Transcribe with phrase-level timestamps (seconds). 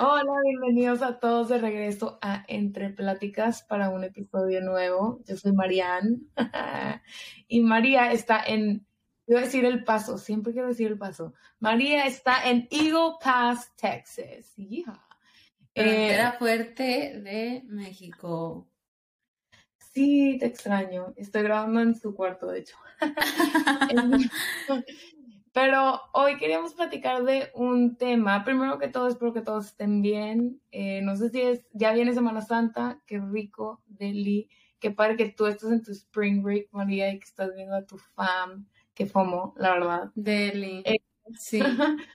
[0.00, 5.20] Hola, bienvenidos a todos de regreso a Entre Pláticas para un episodio nuevo.
[5.26, 6.20] Yo soy Marianne
[7.48, 8.86] y María está en,
[9.28, 11.34] a decir el paso, siempre quiero decir el paso.
[11.58, 14.54] María está en Eagle Pass, Texas.
[14.54, 15.04] Yeah.
[15.74, 18.68] Frontera eh, fuerte de México.
[19.78, 21.12] Sí, te extraño.
[21.16, 22.76] Estoy grabando en su cuarto, de hecho.
[25.60, 28.44] Pero hoy queríamos platicar de un tema.
[28.44, 30.62] Primero que todo, espero que todos estén bien.
[30.70, 34.48] Eh, no sé si es, ya viene Semana Santa, qué rico, Deli.
[34.78, 37.84] Qué padre que tú estás en tu spring break, María, y que estás viendo a
[37.84, 38.68] tu fam.
[38.94, 40.12] Qué fomo, la verdad.
[40.14, 40.84] Deli.
[40.86, 41.00] Eh,
[41.36, 41.58] sí.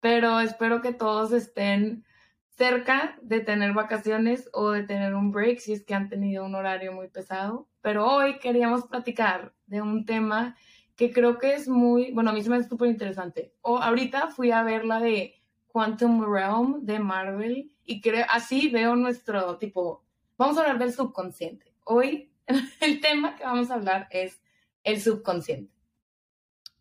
[0.00, 2.06] Pero espero que todos estén
[2.48, 6.54] cerca de tener vacaciones o de tener un break si es que han tenido un
[6.54, 7.68] horario muy pesado.
[7.82, 10.56] Pero hoy queríamos platicar de un tema
[10.98, 13.54] que creo que es muy, bueno, a mí se me hace súper interesante.
[13.62, 18.96] O ahorita fui a ver la de Quantum Realm de Marvel y creo, así veo
[18.96, 20.04] nuestro tipo,
[20.36, 21.72] vamos a hablar del subconsciente.
[21.84, 22.32] Hoy
[22.80, 24.40] el tema que vamos a hablar es
[24.82, 25.72] el subconsciente.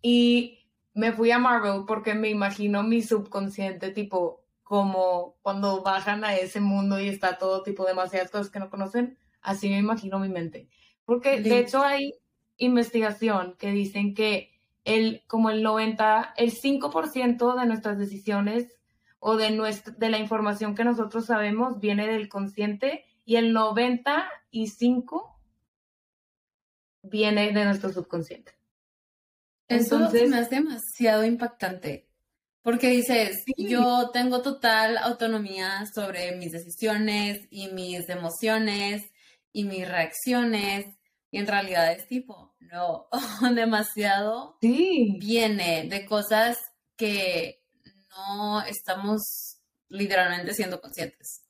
[0.01, 6.35] Y me fui a Marvel porque me imagino mi subconsciente tipo como cuando bajan a
[6.35, 10.29] ese mundo y está todo tipo demasiadas cosas que no conocen, así me imagino mi
[10.29, 10.69] mente.
[11.05, 12.15] Porque de hecho hay
[12.57, 14.51] investigación que dicen que
[14.83, 18.67] el, como el 90, el 5% de nuestras decisiones
[19.19, 25.37] o de, nuestra, de la información que nosotros sabemos viene del consciente y el 95
[27.03, 28.53] viene de nuestro subconsciente.
[29.67, 32.07] Eso Entonces, es demasiado impactante.
[32.61, 39.03] Porque dices, yo tengo total autonomía sobre mis decisiones y mis emociones
[39.53, 40.96] y mis reacciones
[41.31, 43.07] y en realidad es tipo, no,
[43.55, 45.17] demasiado sí.
[45.19, 46.57] viene de cosas
[46.95, 47.63] que
[48.09, 51.43] no estamos literalmente siendo conscientes.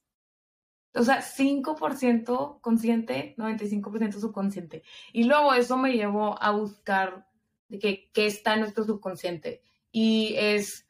[0.94, 4.84] O sea, 5% consciente, 95% subconsciente.
[5.14, 7.28] Y luego eso me llevó a buscar
[7.68, 9.62] de que, qué está en nuestro subconsciente.
[9.92, 10.88] Y es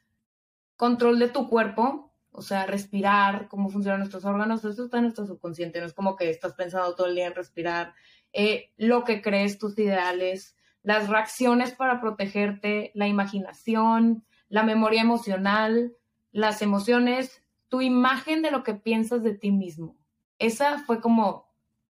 [0.76, 5.26] control de tu cuerpo, o sea, respirar, cómo funcionan nuestros órganos, eso está en nuestro
[5.26, 5.80] subconsciente.
[5.80, 7.94] No es como que estás pensando todo el día en respirar,
[8.32, 15.94] eh, lo que crees, tus ideales, las reacciones para protegerte, la imaginación, la memoria emocional,
[16.32, 19.96] las emociones, tu imagen de lo que piensas de ti mismo.
[20.38, 21.48] Esa fue como,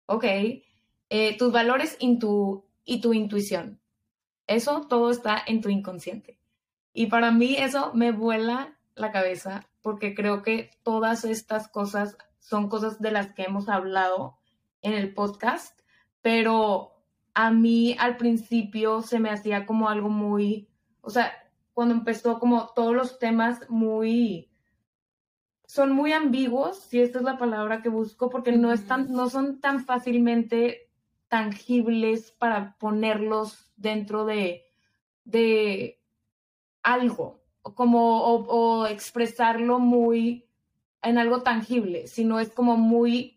[0.05, 0.25] ok,
[1.09, 3.79] eh, tus valores y tu, y tu intuición.
[4.47, 6.39] Eso todo está en tu inconsciente.
[6.93, 12.69] Y para mí eso me vuela la cabeza porque creo que todas estas cosas son
[12.69, 14.37] cosas de las que hemos hablado
[14.81, 15.79] en el podcast
[16.25, 16.91] pero
[17.35, 20.67] a mí al principio se me hacía como algo muy,
[21.01, 21.31] o sea,
[21.71, 24.49] cuando empezó como todos los temas muy,
[25.67, 29.61] son muy ambiguos, si esta es la palabra que busco, porque no, están, no son
[29.61, 30.89] tan fácilmente
[31.27, 34.65] tangibles para ponerlos dentro de,
[35.25, 36.01] de
[36.81, 40.49] algo, como, o, o expresarlo muy
[41.03, 43.34] en algo tangible, sino es como muy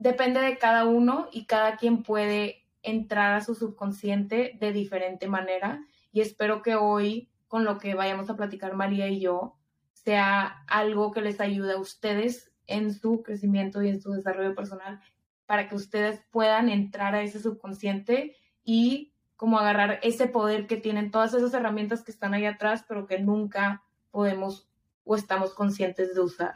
[0.00, 5.86] depende de cada uno y cada quien puede entrar a su subconsciente de diferente manera
[6.10, 9.56] y espero que hoy con lo que vayamos a platicar María y yo
[9.92, 15.00] sea algo que les ayude a ustedes en su crecimiento y en su desarrollo personal
[15.44, 21.10] para que ustedes puedan entrar a ese subconsciente y como agarrar ese poder que tienen
[21.10, 24.70] todas esas herramientas que están ahí atrás, pero que nunca podemos
[25.04, 26.54] o estamos conscientes de usar.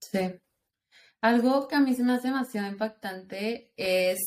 [0.00, 0.40] Sí.
[1.20, 4.18] Algo que a mí se me hace demasiado impactante es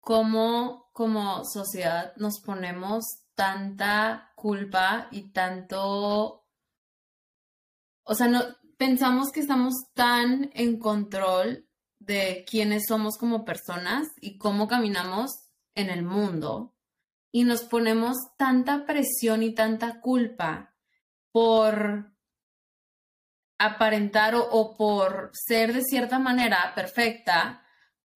[0.00, 3.04] cómo como sociedad nos ponemos
[3.34, 6.46] tanta culpa y tanto,
[8.02, 8.40] o sea, no
[8.76, 15.30] pensamos que estamos tan en control de quiénes somos como personas y cómo caminamos
[15.74, 16.74] en el mundo
[17.30, 20.74] y nos ponemos tanta presión y tanta culpa
[21.32, 22.10] por
[23.58, 27.62] aparentar o, por ser de cierta manera perfecta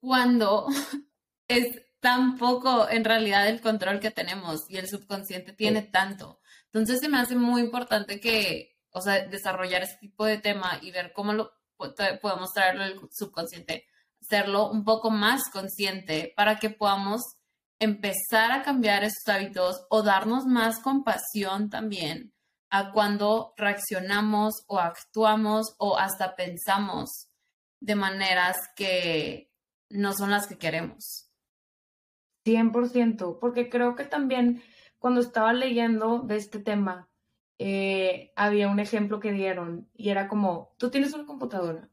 [0.01, 0.67] cuando
[1.49, 6.41] es tan poco en realidad el control que tenemos y el subconsciente tiene tanto.
[6.67, 10.91] Entonces se me hace muy importante que, o sea, desarrollar este tipo de tema y
[10.91, 13.87] ver cómo lo podemos traerlo al subconsciente,
[14.21, 17.21] hacerlo un poco más consciente para que podamos
[17.81, 22.33] empezar a cambiar esos hábitos o darnos más compasión también
[22.75, 27.29] a cuando reaccionamos o actuamos o hasta pensamos
[27.81, 29.53] de maneras que
[29.91, 31.31] no son las que queremos.
[32.47, 34.63] 100%, porque creo que también
[34.99, 37.11] cuando estaba leyendo de este tema,
[37.59, 41.91] eh, había un ejemplo que dieron y era como, tú tienes una computadora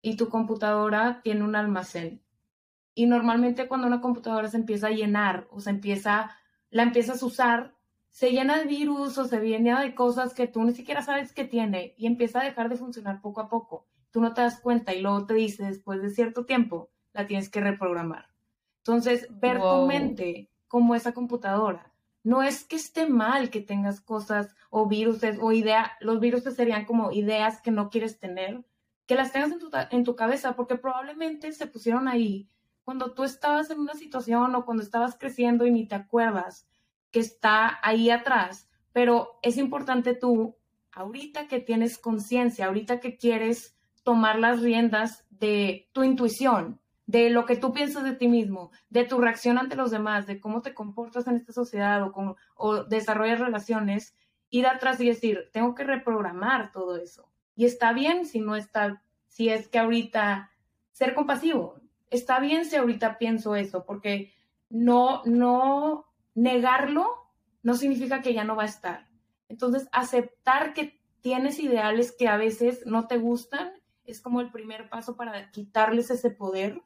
[0.00, 2.22] y tu computadora tiene un almacén.
[2.94, 6.34] Y normalmente cuando una computadora se empieza a llenar o se empieza,
[6.70, 7.74] la empiezas a usar,
[8.14, 11.44] se llena de virus o se llena de cosas que tú ni siquiera sabes que
[11.44, 13.88] tiene y empieza a dejar de funcionar poco a poco.
[14.12, 17.48] Tú no te das cuenta y luego te dice después de cierto tiempo, la tienes
[17.48, 18.28] que reprogramar.
[18.78, 21.92] Entonces, ver tu mente como esa computadora.
[22.22, 26.84] No es que esté mal que tengas cosas o virus o ideas, los virus serían
[26.84, 28.64] como ideas que no quieres tener,
[29.06, 32.48] que las tengas en tu, en tu cabeza, porque probablemente se pusieron ahí
[32.84, 36.68] cuando tú estabas en una situación o cuando estabas creciendo y ni te acuerdas
[37.14, 40.56] que está ahí atrás, pero es importante tú,
[40.90, 47.46] ahorita que tienes conciencia, ahorita que quieres tomar las riendas de tu intuición, de lo
[47.46, 50.74] que tú piensas de ti mismo, de tu reacción ante los demás, de cómo te
[50.74, 54.16] comportas en esta sociedad o, con, o desarrollas relaciones,
[54.50, 57.30] ir atrás y decir, tengo que reprogramar todo eso.
[57.54, 60.50] Y está bien si no está, si es que ahorita
[60.90, 61.80] ser compasivo,
[62.10, 64.32] está bien si ahorita pienso eso, porque
[64.68, 67.30] no, no negarlo
[67.62, 69.08] no significa que ya no va a estar.
[69.48, 73.72] Entonces, aceptar que tienes ideales que a veces no te gustan
[74.04, 76.82] es como el primer paso para quitarles ese poder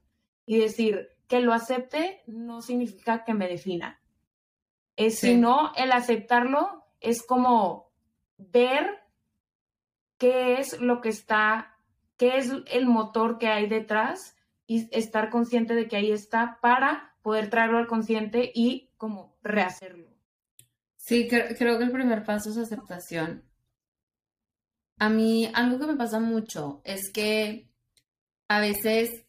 [0.46, 4.00] y decir que lo acepte no significa que me defina.
[4.96, 7.90] Es, Sino el aceptarlo es como
[8.36, 9.00] ver
[10.16, 11.76] qué es lo que está,
[12.16, 14.36] qué es el motor que hay detrás
[14.66, 20.08] y estar consciente de que ahí está para poder traerlo al consciente y como rehacerlo.
[20.96, 23.44] Sí, creo que el primer paso es aceptación.
[24.98, 27.68] A mí algo que me pasa mucho es que
[28.48, 29.26] a veces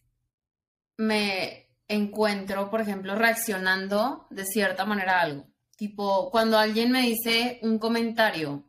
[0.96, 5.48] me encuentro, por ejemplo, reaccionando de cierta manera a algo.
[5.76, 8.64] Tipo, cuando alguien me dice un comentario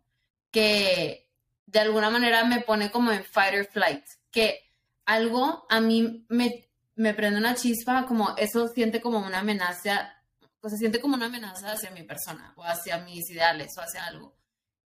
[0.51, 1.31] que
[1.67, 4.59] de alguna manera me pone como en fight or flight, que
[5.05, 10.15] algo a mí me, me prende una chispa, como eso siente como una amenaza,
[10.61, 14.05] pues se siente como una amenaza hacia mi persona o hacia mis ideales o hacia
[14.05, 14.37] algo.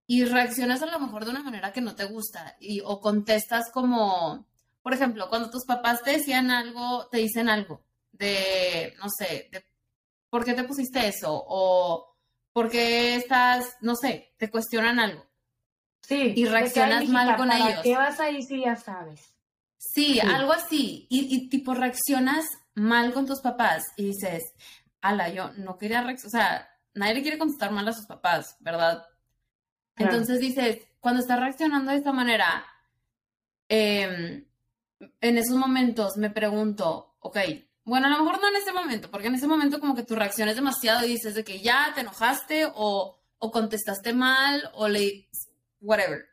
[0.07, 3.71] Y reaccionas a lo mejor de una manera que no te gusta y, o contestas
[3.73, 4.47] como,
[4.83, 9.65] por ejemplo, cuando tus papás te decían algo, te dicen algo de, no sé, de
[10.29, 12.17] por qué te pusiste eso o
[12.53, 15.27] por qué estás, no sé, te cuestionan algo.
[16.03, 16.35] Sí.
[16.37, 17.81] Y reaccionas mal con ellos.
[17.83, 19.32] ¿Qué vas ahí si ya sabes?
[19.95, 21.07] Sí, algo así.
[21.11, 24.43] Y, y, tipo reaccionas mal con tus papás y dices,
[25.03, 28.57] ala, yo no quería reaccionar, o sea, nadie le quiere contestar mal a sus papás,
[28.61, 29.05] ¿verdad?
[29.97, 32.65] Entonces dices, cuando estás reaccionando de esta manera,
[33.69, 34.47] eh,
[35.21, 37.39] en esos momentos me pregunto, ok,
[37.85, 40.15] bueno, a lo mejor no en ese momento, porque en ese momento como que tu
[40.15, 44.89] reacción es demasiado y dices de que ya te enojaste o, o contestaste mal o
[44.89, 45.29] le...
[45.81, 46.25] whatever.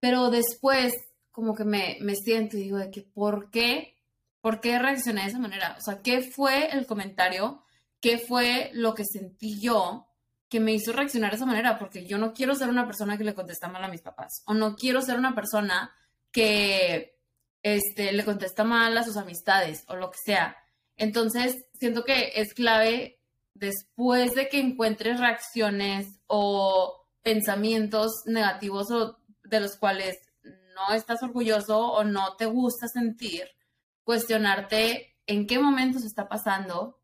[0.00, 0.92] Pero después
[1.38, 3.94] como que me, me siento y digo de que, ¿por qué?
[4.40, 5.76] ¿Por qué reaccioné de esa manera?
[5.78, 7.62] O sea, ¿qué fue el comentario?
[8.00, 10.08] ¿Qué fue lo que sentí yo
[10.48, 11.78] que me hizo reaccionar de esa manera?
[11.78, 14.54] Porque yo no quiero ser una persona que le contesta mal a mis papás o
[14.54, 15.92] no quiero ser una persona
[16.32, 17.20] que
[17.62, 20.56] este, le contesta mal a sus amistades o lo que sea.
[20.96, 23.20] Entonces, siento que es clave
[23.54, 30.18] después de que encuentres reacciones o pensamientos negativos o de los cuales
[30.78, 33.48] no estás orgulloso o no te gusta sentir,
[34.04, 37.00] cuestionarte en qué momento se está pasando,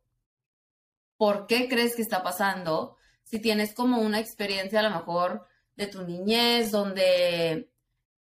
[1.16, 5.87] por qué crees que está pasando, si tienes como una experiencia a lo mejor de
[5.87, 7.75] tu niñez donde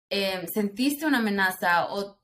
[0.10, 2.20] Em, sentiste una amenaza o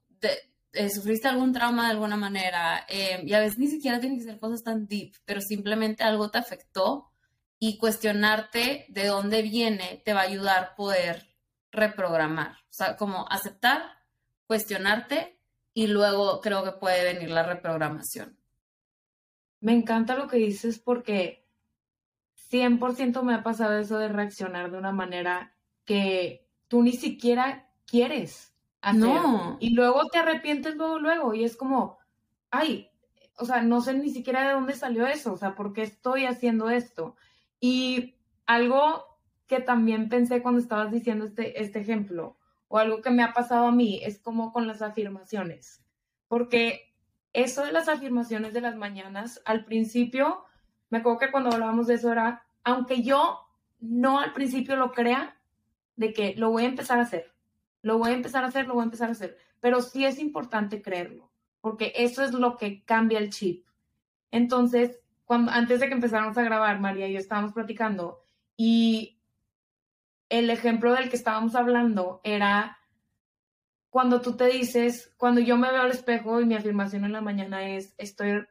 [0.73, 4.25] eh, sufriste algún trauma de alguna manera, em, y a veces ni siquiera tienen que
[4.25, 7.11] ser cosas tan deep, pero simplemente algo te afectó
[7.59, 11.32] y cuestionarte de dónde viene te va a ayudar poder
[11.73, 12.51] reprogramar.
[12.69, 13.81] O sea, como aceptar,
[14.47, 15.37] cuestionarte
[15.73, 18.37] y luego creo que puede venir la reprogramación.
[19.59, 21.45] Me encanta lo que dices porque
[22.51, 28.53] 100% me ha pasado eso de reaccionar de una manera que tú ni siquiera quieres
[28.81, 28.99] hacer.
[28.99, 29.57] No.
[29.59, 31.97] Y luego te arrepientes luego, luego, y es como,
[32.51, 32.91] ay,
[33.37, 36.25] o sea, no sé ni siquiera de dónde salió eso, o sea, ¿por qué estoy
[36.25, 37.15] haciendo esto?
[37.59, 38.15] Y
[38.45, 39.12] algo
[39.47, 43.67] que también pensé cuando estabas diciendo este, este ejemplo, o algo que me ha pasado
[43.67, 45.83] a mí, es como con las afirmaciones,
[46.27, 46.93] porque
[47.33, 50.45] eso de las afirmaciones de las mañanas, al principio,
[50.89, 53.39] me acuerdo que cuando hablábamos de eso era, aunque yo
[53.79, 55.37] no al principio lo crea,
[55.95, 57.33] de que lo voy a empezar a hacer,
[57.81, 59.37] lo voy a empezar a hacer, lo voy a empezar a hacer.
[59.59, 61.31] Pero sí es importante creerlo,
[61.61, 63.65] porque eso es lo que cambia el chip.
[64.31, 68.23] Entonces, cuando, antes de que empezáramos a grabar, María y yo estábamos platicando
[68.57, 69.12] y
[70.33, 72.79] el ejemplo del que estábamos hablando era
[73.91, 77.21] cuando tú te dices, cuando yo me veo al espejo y mi afirmación en la
[77.21, 78.43] mañana es, estoy,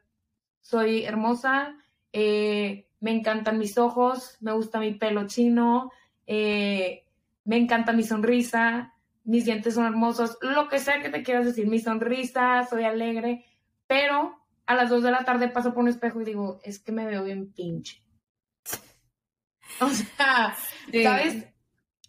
[0.61, 1.75] soy hermosa,
[2.13, 5.91] eh, me encantan mis ojos, me gusta mi pelo chino,
[6.25, 7.03] eh,
[7.43, 8.93] me encanta mi sonrisa,
[9.25, 13.45] mis dientes son hermosos, lo que sea que te quieras decir, mi sonrisa, soy alegre,
[13.87, 16.93] pero a las dos de la tarde paso por un espejo y digo, es que
[16.93, 18.01] me veo bien pinche.
[19.81, 20.55] O sea,
[21.03, 21.52] ¿sabes?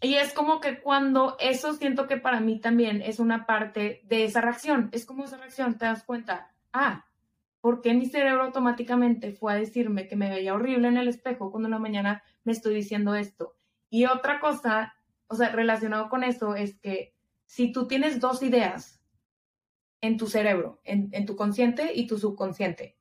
[0.05, 4.25] Y es como que cuando eso siento que para mí también es una parte de
[4.25, 7.07] esa reacción, es como esa reacción, te das cuenta, ah,
[7.63, 11.51] ¿por qué mi cerebro automáticamente fue a decirme que me veía horrible en el espejo
[11.51, 13.57] cuando en la mañana me estoy diciendo esto?
[13.89, 14.95] Y otra cosa,
[15.27, 17.15] o sea, relacionado con eso, es que
[17.47, 19.03] si tú tienes dos ideas
[20.03, 22.99] en tu cerebro, en, en tu consciente y tu subconsciente,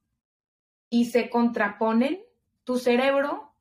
[0.90, 2.24] y se contraponen,
[2.64, 3.52] tu cerebro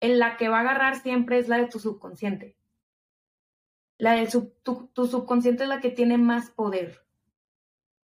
[0.00, 2.56] en la que va a agarrar siempre es la de tu subconsciente.
[4.00, 7.06] La tu, tu subconsciente es la que tiene más poder.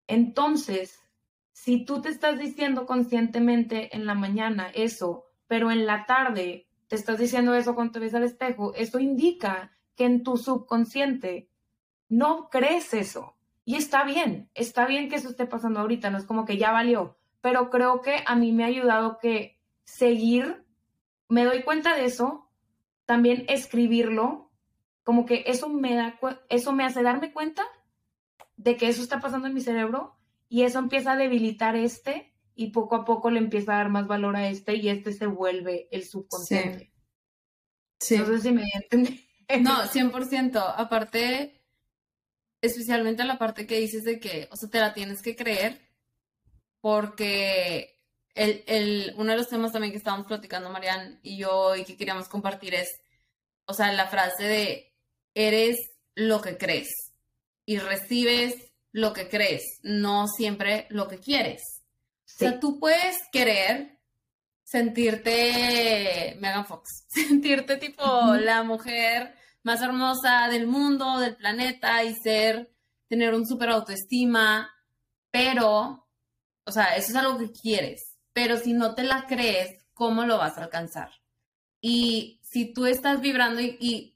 [0.06, 1.00] Entonces,
[1.52, 6.96] si tú te estás diciendo conscientemente en la mañana eso, pero en la tarde te
[6.96, 11.48] estás diciendo eso cuando te ves al espejo, eso indica que en tu subconsciente
[12.08, 13.34] no crees eso.
[13.64, 16.70] Y está bien, está bien que eso esté pasando ahorita, no es como que ya
[16.70, 20.66] valió, pero creo que a mí me ha ayudado que seguir
[21.28, 22.48] me doy cuenta de eso,
[23.04, 24.45] también escribirlo,
[25.06, 27.64] como que eso me da, eso me hace darme cuenta
[28.56, 32.72] de que eso está pasando en mi cerebro y eso empieza a debilitar este y
[32.72, 35.86] poco a poco le empieza a dar más valor a este y este se vuelve
[35.92, 36.92] el subconsciente.
[38.00, 38.18] Sí.
[38.18, 39.20] No sé si me entienden.
[39.62, 40.74] No, 100%.
[40.76, 41.62] Aparte,
[42.60, 45.88] especialmente la parte que dices de que, o sea, te la tienes que creer
[46.80, 48.02] porque
[48.34, 51.96] el, el, uno de los temas también que estábamos platicando Marian y yo y que
[51.96, 53.00] queríamos compartir es,
[53.66, 54.95] o sea, la frase de
[55.36, 55.76] eres
[56.16, 57.12] lo que crees
[57.64, 58.54] y recibes
[58.90, 61.62] lo que crees, no siempre lo que quieres.
[62.24, 64.00] O sea, tú puedes querer
[64.64, 72.72] sentirte Megan Fox, sentirte tipo la mujer más hermosa del mundo, del planeta y ser,
[73.08, 74.68] tener un super autoestima,
[75.30, 76.08] pero,
[76.64, 80.36] o sea, eso es algo que quieres pero si no te la crees, ¿cómo lo
[80.36, 81.10] vas a alcanzar?
[81.80, 84.15] Y si tú estás vibrando y,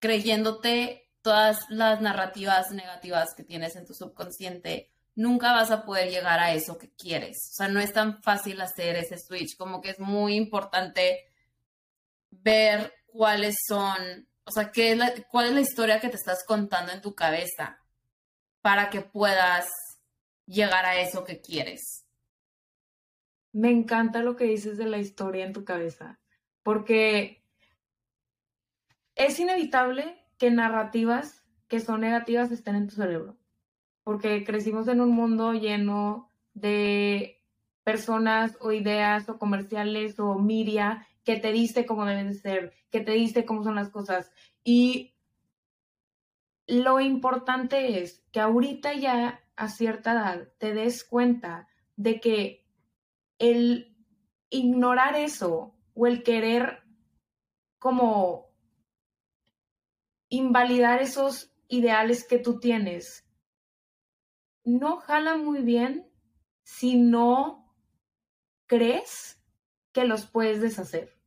[0.00, 6.40] creyéndote todas las narrativas negativas que tienes en tu subconsciente, nunca vas a poder llegar
[6.40, 7.36] a eso que quieres.
[7.52, 11.26] O sea, no es tan fácil hacer ese switch, como que es muy importante
[12.30, 16.92] ver cuáles son, o sea, qué es cuál es la historia que te estás contando
[16.92, 17.78] en tu cabeza
[18.62, 19.68] para que puedas
[20.46, 22.06] llegar a eso que quieres.
[23.52, 26.20] Me encanta lo que dices de la historia en tu cabeza,
[26.62, 27.39] porque
[29.20, 33.36] es inevitable que narrativas que son negativas estén en tu cerebro,
[34.02, 37.44] porque crecimos en un mundo lleno de
[37.84, 43.00] personas o ideas o comerciales o media que te dice cómo deben de ser, que
[43.00, 44.32] te dice cómo son las cosas.
[44.64, 45.12] Y
[46.66, 52.64] lo importante es que ahorita ya a cierta edad te des cuenta de que
[53.38, 53.94] el
[54.48, 56.82] ignorar eso o el querer
[57.78, 58.49] como
[60.30, 63.26] invalidar esos ideales que tú tienes,
[64.64, 66.10] no jala muy bien
[66.62, 67.74] si no
[68.66, 69.42] crees
[69.92, 71.18] que los puedes deshacer.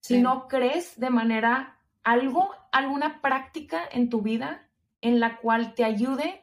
[0.00, 4.68] Si no crees de manera algo, alguna práctica en tu vida
[5.00, 6.42] en la cual te ayude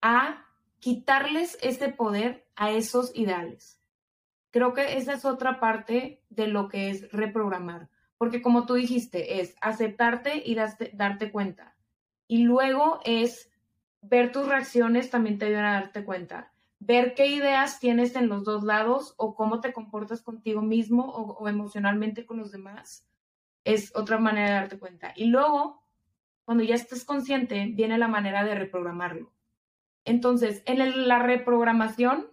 [0.00, 0.46] a
[0.78, 3.80] quitarles ese poder a esos ideales.
[4.50, 7.88] Creo que esa es otra parte de lo que es reprogramar,
[8.22, 11.74] porque como tú dijiste, es aceptarte y darte, cuenta.
[12.28, 13.50] Y luego es
[14.00, 16.52] ver tus reacciones, también te ayudan a darte cuenta.
[16.78, 21.32] Ver qué ideas tienes en los dos lados o cómo te comportas contigo mismo o,
[21.32, 23.08] o emocionalmente con los demás,
[23.64, 25.12] es otra manera de darte cuenta.
[25.16, 25.82] Y luego,
[26.44, 29.32] cuando ya estés consciente, viene la manera de reprogramarlo.
[30.04, 32.28] Entonces, en la reprogramación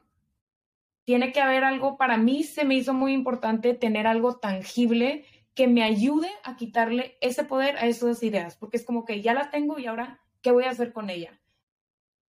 [1.03, 5.25] tiene que haber algo, para mí se me hizo muy importante tener algo tangible
[5.59, 9.33] que me ayude a quitarle ese poder a esas ideas, porque es como que ya
[9.33, 11.37] las tengo y ahora, ¿qué voy a hacer con ella?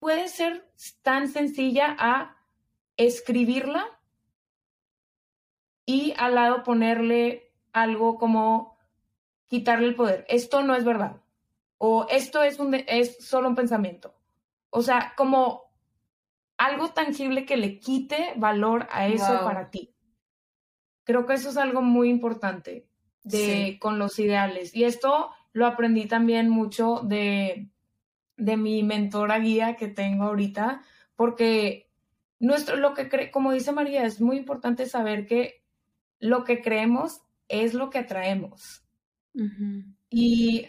[0.01, 0.69] Puede ser
[1.03, 2.37] tan sencilla a
[2.97, 3.87] escribirla
[5.87, 8.77] y al lado ponerle algo como
[9.47, 10.27] quitarle el poder.
[10.29, 11.23] Esto no es verdad.
[11.79, 14.17] O esto es, un, es solo un pensamiento.
[14.71, 15.73] O sea, como
[16.57, 19.95] algo tangible que le quite valor a eso para ti.
[21.05, 22.89] Creo que eso es algo muy importante
[23.23, 24.75] de, con los ideales.
[24.75, 27.69] Y esto lo aprendí también mucho de,
[28.37, 30.83] de mi mentora guía que tengo ahorita,
[31.17, 31.91] porque
[32.41, 35.63] nuestro, lo que cree, como dice María, es muy importante saber que
[36.19, 38.85] lo que creemos es lo que atraemos.
[40.11, 40.69] Y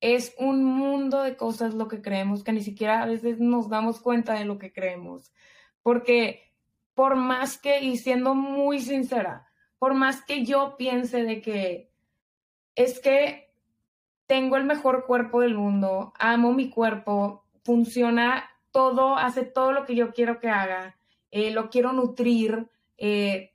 [0.00, 4.00] es un mundo de cosas lo que creemos que ni siquiera a veces nos damos
[4.00, 5.32] cuenta de lo que creemos.
[5.82, 6.52] Porque
[6.94, 11.87] por más que, y siendo muy sincera, por más que yo piense de que
[12.78, 13.50] es que
[14.28, 19.96] tengo el mejor cuerpo del mundo, amo mi cuerpo, funciona todo, hace todo lo que
[19.96, 20.96] yo quiero que haga,
[21.32, 23.52] eh, lo quiero nutrir, eh,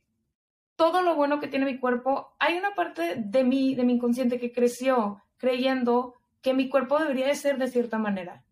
[0.76, 4.42] todo lo bueno que tiene mi cuerpo, hay una parte de mí, de mi inconsciente
[4.42, 8.44] que creció creyendo que mi cuerpo debería de ser de cierta manera.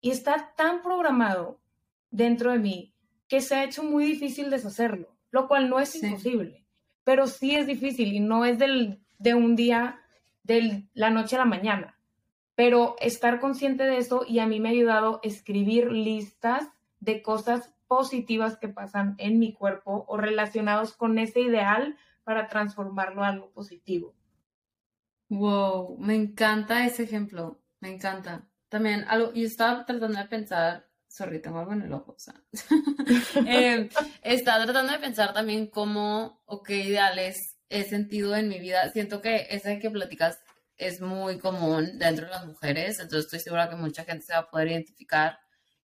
[0.00, 1.58] Y está tan programado
[2.12, 2.94] dentro de mí
[3.26, 6.64] que se ha hecho muy difícil deshacerlo, lo cual no es imposible,
[7.02, 9.99] pero sí es difícil y no es del, de un día,
[10.42, 11.98] de la noche a la mañana.
[12.54, 16.68] Pero estar consciente de eso y a mí me ha ayudado a escribir listas
[16.98, 23.24] de cosas positivas que pasan en mi cuerpo o relacionados con ese ideal para transformarlo
[23.24, 24.14] a algo positivo.
[25.28, 28.46] Wow, me encanta ese ejemplo, me encanta.
[28.68, 32.34] También algo, yo estaba tratando de pensar, sorry, tengo algo en el ojo, o sea,
[33.46, 33.88] em,
[34.22, 38.90] estaba tratando de pensar también cómo o qué ideales he sentido en mi vida.
[38.92, 40.38] Siento que ese que platicas
[40.76, 44.40] es muy común dentro de las mujeres, entonces estoy segura que mucha gente se va
[44.40, 45.38] a poder identificar.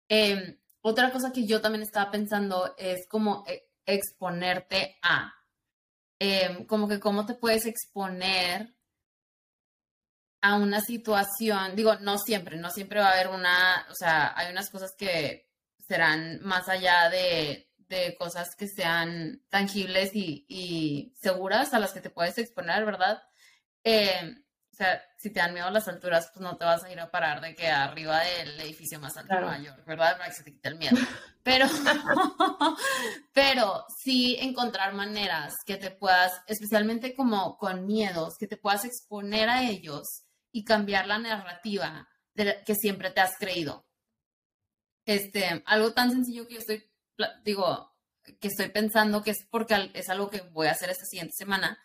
[0.09, 5.33] Em, otra cosa que yo también estaba pensando es como eh, exponerte a,
[6.19, 8.75] em, como que cómo te puedes exponer
[10.43, 14.51] a una situación, digo, no siempre, no siempre va a haber una, o sea, hay
[14.51, 15.51] unas cosas que
[15.87, 17.70] serán más allá de,
[18.19, 23.23] cosas que sean tangibles y, seguras a las que te puedes exponer, ¿verdad?
[23.85, 24.37] Eh,
[24.73, 27.11] o sea, si te dan miedo las alturas, pues no te vas a ir a
[27.11, 30.17] parar de que arriba del edificio más alto de Nueva York, ¿verdad?
[30.17, 30.97] Para que se te quite el miedo.
[31.43, 31.67] Pero,
[33.33, 39.49] pero sí encontrar maneras que te puedas, especialmente como con miedos, que te puedas exponer
[39.49, 43.87] a ellos y cambiar la narrativa de que siempre te has creído.
[45.05, 46.90] Este, algo tan sencillo que yo estoy,
[47.45, 47.91] digo,
[48.41, 51.79] que estoy pensando que es porque es algo que voy a hacer esta siguiente semana,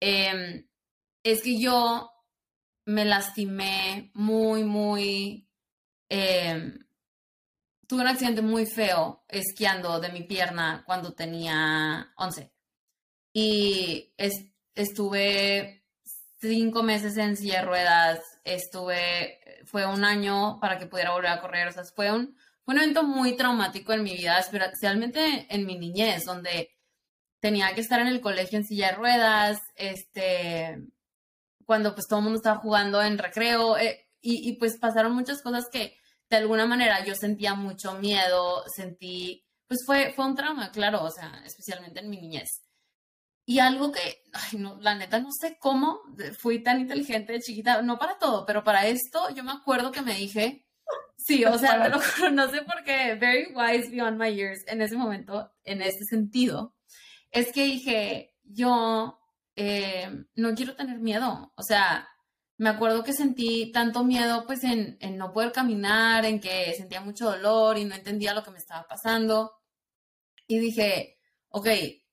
[0.00, 0.66] em,
[1.22, 2.10] es que yo
[2.84, 5.48] me lastimé muy, muy,
[6.08, 6.78] em,
[7.86, 12.52] tuve un accidente muy feo esquiando de mi pierna cuando tenía 11.
[13.32, 14.12] Y
[14.74, 15.84] estuve
[16.40, 21.40] cinco meses en silla de ruedas, estuve, fue un año para que pudiera volver a
[21.40, 25.66] correr, o sea, fue un, fue un evento muy traumático en mi vida, especialmente en
[25.66, 26.70] mi niñez, donde
[27.40, 30.78] tenía que estar en el colegio en silla de ruedas, este,
[31.66, 35.42] cuando pues todo el mundo estaba jugando en recreo, eh, y, y pues pasaron muchas
[35.42, 35.96] cosas que
[36.30, 41.10] de alguna manera yo sentía mucho miedo, sentí, pues fue, fue un trauma, claro, o
[41.10, 42.62] sea, especialmente en mi niñez.
[43.44, 46.00] Y algo que, ay, no, la neta, no sé cómo
[46.38, 50.02] fui tan inteligente de chiquita, no para todo, pero para esto, yo me acuerdo que
[50.02, 50.64] me dije,
[51.24, 51.98] sí, o sea, lo,
[52.30, 56.74] no sé por qué, very wise beyond my years, en ese momento, en ese sentido,
[57.30, 59.18] es que dije, yo
[59.56, 62.08] eh, no quiero tener miedo, o sea,
[62.58, 67.00] me acuerdo que sentí tanto miedo pues en, en no poder caminar, en que sentía
[67.00, 69.52] mucho dolor y no entendía lo que me estaba pasando.
[70.46, 71.66] Y dije, ok,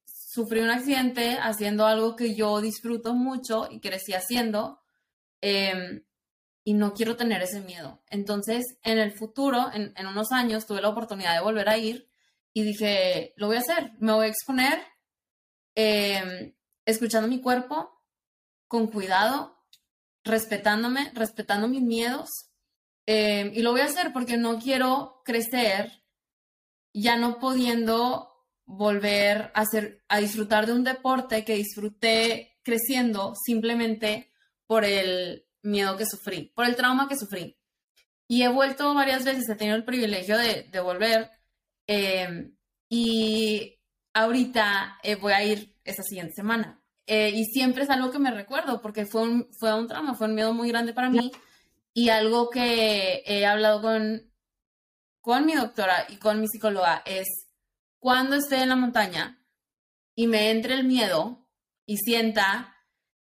[0.06, 4.80] sufrí un accidente haciendo algo que yo disfruto mucho y crecí haciendo
[5.42, 6.04] em,
[6.70, 8.00] y no quiero tener ese miedo.
[8.12, 12.12] Entonces, en el futuro, en, unos años, tuve la oportunidad de volver a ir
[12.54, 14.78] y dije, lo voy a hacer, me voy a exponer
[15.74, 16.54] em,
[16.86, 17.90] escuchando mi cuerpo
[18.68, 19.58] con cuidado,
[20.24, 22.30] respetándome, respetando mis miedos.
[23.08, 26.04] Em, y lo voy a hacer porque no quiero crecer
[26.94, 28.32] ya no pudiendo
[28.68, 29.66] volver a,
[30.08, 34.32] a disfrutar de un deporte que disfruté creciendo simplemente
[34.68, 37.58] por el miedo que sufrí, por el trauma que sufrí.
[38.28, 41.32] Y he vuelto varias veces, he tenido el privilegio de, volver.
[41.88, 42.56] Em,
[42.88, 43.80] y
[44.14, 46.82] ahorita eh, voy a ir esta siguiente semana.
[47.08, 50.28] Eh, y siempre es algo que me recuerdo porque fue un, fue un trauma, fue
[50.28, 51.32] un miedo muy grande para mí.
[51.94, 54.32] Y algo que he hablado con,
[55.22, 57.48] con mi doctora y con mi psicóloga es
[57.98, 59.44] cuando esté en la montaña
[60.16, 61.48] y me entre el miedo
[61.86, 62.76] y sienta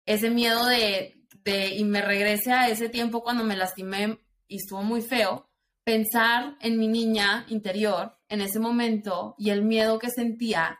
[0.05, 4.83] ese miedo de, de, y me regrese a ese tiempo cuando me lastimé y estuvo
[4.83, 5.49] muy feo,
[5.83, 10.79] pensar en mi niña interior en ese momento y el miedo que sentía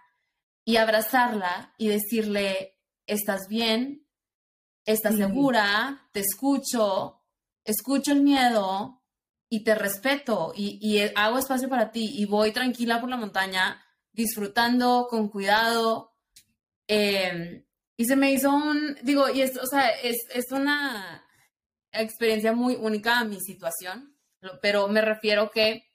[0.65, 4.08] y abrazarla y decirle, estás bien,
[4.86, 7.21] estás segura, te escucho,
[7.63, 9.02] escucho el miedo
[9.49, 15.08] y te respeto y, hago espacio para ti y voy tranquila por la montaña, disfrutando
[15.10, 16.15] con cuidado.
[16.88, 17.63] Em,
[17.98, 21.26] y se me hizo un, digo, y es, o sea, es, es una
[21.92, 24.18] experiencia muy única a mi situación,
[24.62, 25.92] pero me refiero que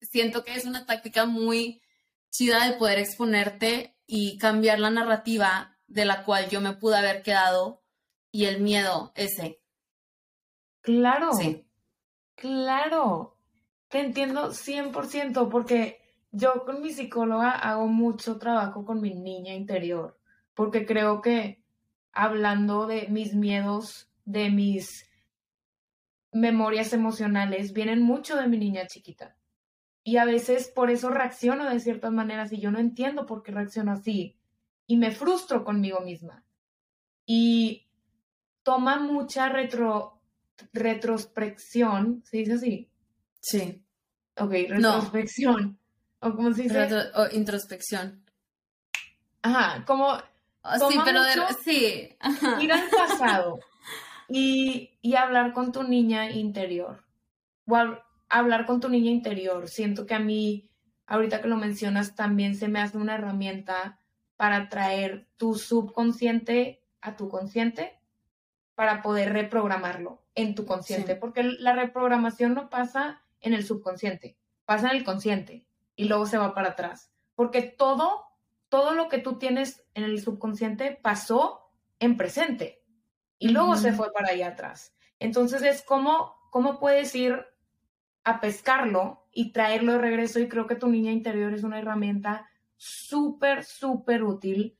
[0.00, 1.82] siento que es una táctica muy
[2.30, 7.22] chida de poder exponerte y cambiar la narrativa de la cual yo me pude haber
[7.22, 7.82] quedado
[8.30, 9.60] y el miedo ese.
[10.80, 11.32] Claro.
[11.32, 11.66] Sí.
[12.34, 13.36] Claro.
[13.88, 20.17] Te entiendo 100% porque yo con mi psicóloga hago mucho trabajo con mi niña interior,
[20.58, 21.62] porque creo que
[22.10, 25.08] hablando de mis miedos, de mis
[26.32, 29.36] memorias emocionales, vienen mucho de mi niña chiquita.
[30.02, 33.52] Y a veces por eso reacciono de ciertas maneras y yo no entiendo por qué
[33.52, 34.36] reacciono así.
[34.88, 36.42] Y me frustro conmigo misma.
[37.24, 37.86] Y
[38.64, 40.20] toma mucha retro,
[40.72, 42.90] retrospección, ¿se dice así?
[43.38, 43.84] Sí.
[44.36, 45.78] Ok, retrospección.
[46.18, 46.88] ¿O cómo se dice?
[47.14, 48.24] o introspección.
[49.42, 50.18] Ajá, como...
[50.62, 51.22] Oh, sí, pero
[51.64, 52.16] sí.
[52.60, 53.60] Ir al pasado
[54.28, 57.04] y, y hablar con tu niña interior.
[57.66, 57.76] O
[58.28, 59.68] hablar con tu niña interior.
[59.68, 60.70] Siento que a mí,
[61.06, 64.00] ahorita que lo mencionas, también se me hace una herramienta
[64.36, 67.98] para traer tu subconsciente a tu consciente
[68.74, 74.90] para poder reprogramarlo en tu consciente, porque la reprogramación no pasa en el subconsciente, pasa
[74.90, 75.66] en el consciente
[75.96, 78.26] y luego se va para atrás, porque todo,
[78.68, 82.82] todo lo que tú tienes en el subconsciente pasó en presente
[83.38, 84.94] y luego se fue para allá atrás.
[85.18, 87.44] Entonces es como, ¿cómo puedes ir
[88.24, 92.48] a pescarlo y traerlo de regreso y creo que tu niña interior es una herramienta
[92.76, 94.76] súper, súper útil.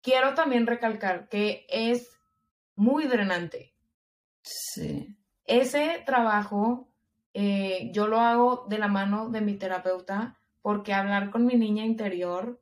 [0.00, 2.10] Quiero también recalcar que es
[2.74, 3.74] muy drenante.
[4.42, 5.14] Sí.
[5.44, 6.88] Ese trabajo
[7.34, 11.84] eh, yo lo hago de la mano de mi terapeuta porque hablar con mi niña
[11.84, 12.60] interior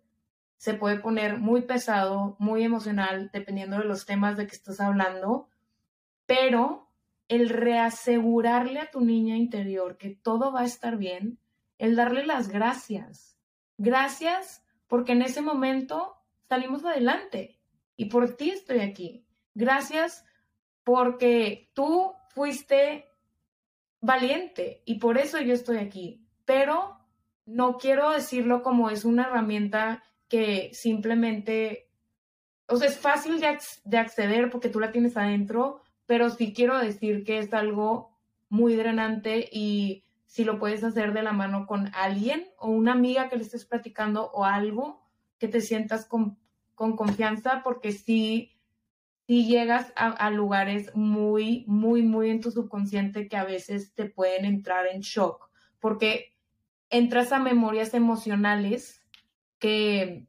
[0.63, 5.49] se puede poner muy pesado, muy emocional, dependiendo de los temas de que estás hablando,
[6.25, 6.89] pero
[7.27, 11.41] el reasegurarle a tu niña interior que todo va a estar bien,
[11.79, 13.37] el darle las gracias.
[13.77, 16.15] Gracias porque en ese momento
[16.49, 17.59] salimos adelante
[17.97, 19.27] y por ti estoy aquí.
[19.55, 20.25] Gracias
[20.85, 23.09] porque tú fuiste
[24.01, 26.25] valiente y por eso yo estoy aquí.
[26.45, 27.01] Pero
[27.47, 31.91] no quiero decirlo como es una herramienta que simplemente,
[32.67, 36.79] o sea, es fácil de, de acceder porque tú la tienes adentro, pero sí quiero
[36.79, 38.17] decir que es algo
[38.49, 43.29] muy drenante y si lo puedes hacer de la mano con alguien o una amiga
[43.29, 46.39] que le estés platicando o algo que te sientas con,
[46.75, 48.59] confianza porque sí,
[49.27, 54.47] sí llegas a, lugares muy, muy, muy en tu subconsciente que a veces te pueden
[54.47, 56.39] entrar en shock porque
[56.89, 59.02] entras a memorias emocionales
[59.63, 60.27] que,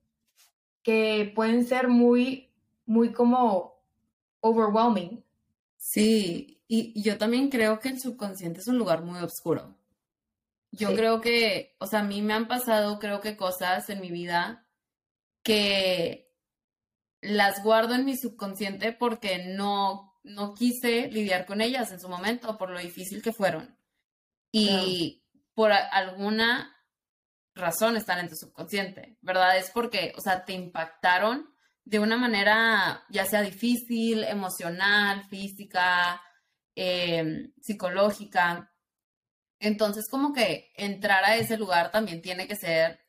[0.84, 2.52] que pueden ser muy,
[2.86, 3.82] muy como
[4.42, 5.26] overwhelming.
[5.76, 9.76] Sí, y yo también creo que el subconsciente es un lugar muy oscuro.
[10.72, 14.12] Yo creo que, o sea, a mí me han pasado, creo que cosas en mi
[14.12, 14.68] vida
[15.42, 16.32] que
[17.22, 22.58] las guardo en mi subconsciente porque no, no quise lidiar con ellas en su momento,
[22.58, 23.78] por lo difícil que fueron.
[24.52, 25.24] Y
[25.56, 26.73] por alguna
[27.56, 29.58] razón están en tu subconsciente, ¿verdad?
[29.58, 31.54] Es porque, o sea, te impactaron
[31.86, 36.22] de una manera ya sea difícil, emocional, física,
[36.76, 38.72] em, psicológica.
[39.60, 43.00] Entonces, como que entrar a ese lugar también tiene que ser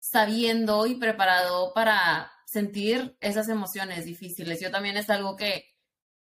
[0.00, 4.60] sabiendo y preparado para sentir esas emociones difíciles.
[4.60, 5.72] Yo también es algo que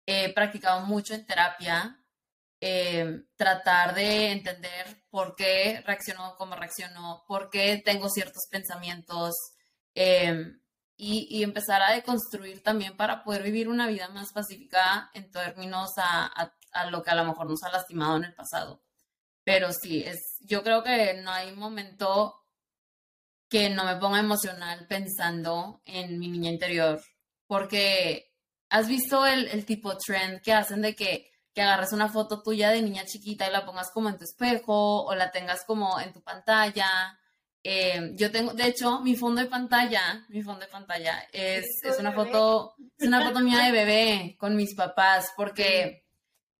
[0.05, 1.99] he practicado mucho en terapia,
[2.59, 9.35] em, tratar de entender por qué reaccionó como reaccionó, por qué tengo ciertos pensamientos.
[9.93, 10.59] Em,
[10.97, 16.53] y, empezar a deconstruir también para poder vivir una vida más pacífica en términos a,
[16.91, 18.83] lo que a lo mejor nos ha lastimado en el pasado.
[19.43, 22.41] Pero sí, es, yo creo que no hay momento
[23.49, 27.01] que no me ponga emocional pensando en mi niña interior,
[27.47, 28.33] porque
[28.69, 32.69] has visto el, el tipo trend que hacen de que, que agarres una foto tuya
[32.69, 36.11] de niña chiquita y la pongas como en tu espejo o la tengas como en
[36.11, 37.17] tu pantalla.
[37.63, 41.97] Eh, yo tengo, de hecho, mi fondo de pantalla, mi fondo de pantalla es, es
[41.97, 46.05] una foto, es una foto mía de bebé con mis papás, porque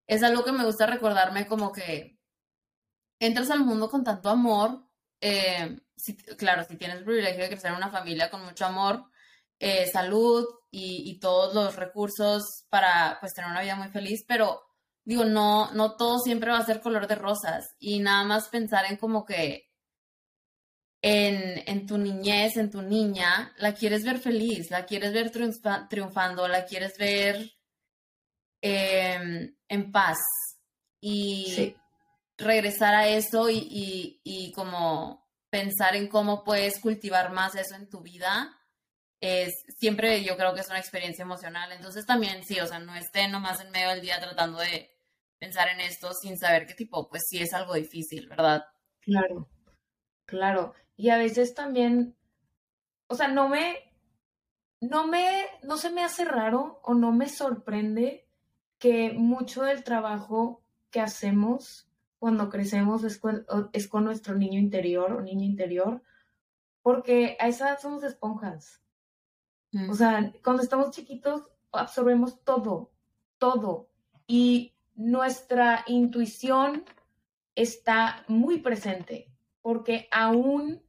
[0.08, 2.18] es algo que me gusta recordarme como que
[3.20, 4.88] entras al mundo con tanto amor,
[5.20, 5.78] eh,
[6.38, 9.04] claro, si tienes el privilegio de crecer en una familia con mucho amor,
[9.60, 14.62] eh, salud y, y, todos los recursos para pues tener una vida muy feliz, pero
[15.06, 18.86] digo, no, no todo siempre va a ser color de rosas y nada más pensar
[18.86, 19.70] en como que
[21.02, 25.32] en, en, tu niñez, en tu niña, la quieres ver feliz, la quieres ver
[25.88, 27.52] triunfando, la quieres ver
[28.62, 30.18] em, en paz.
[31.00, 31.76] Y
[32.38, 37.88] regresar a eso y, y, y, como pensar en cómo puedes cultivar más eso en
[37.88, 38.60] tu vida,
[39.20, 41.72] es siempre yo creo que es una experiencia emocional.
[41.72, 44.95] Entonces también sí, o sea, no esté nomás en medio del día tratando de
[45.40, 48.66] pensar en esto sin saber qué tipo, pues sí es algo difícil, ¿verdad?
[49.02, 49.48] Claro,
[50.26, 50.74] claro.
[50.96, 52.16] Y a veces también,
[53.08, 53.92] o sea, no me,
[54.82, 58.28] no me, no se me hace raro o no me sorprende
[58.80, 65.12] que mucho del trabajo que hacemos cuando crecemos es con, es con nuestro niño interior
[65.12, 66.02] o niña interior,
[66.82, 68.82] porque a esa edad somos esponjas.
[69.90, 72.92] O sea, cuando estamos chiquitos absorbemos todo,
[73.38, 73.90] todo.
[74.26, 76.84] Y nuestra intuición
[77.56, 79.32] está muy presente,
[79.62, 80.86] porque aún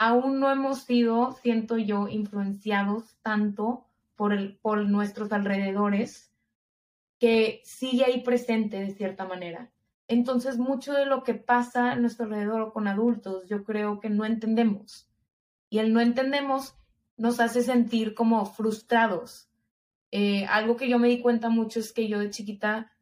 [0.00, 6.32] aún no hemos sido, siento yo, influenciados tanto por, el, por nuestros alrededores,
[7.18, 9.70] que sigue ahí presente de cierta manera.
[10.08, 14.24] Entonces, mucho de lo que pasa a nuestro alrededor con adultos, yo creo que no
[14.24, 15.06] entendemos.
[15.68, 16.74] Y el no entendemos
[17.18, 19.49] nos hace sentir como frustrados.
[20.12, 22.92] Eh, algo que yo me di cuenta mucho es que yo de chiquita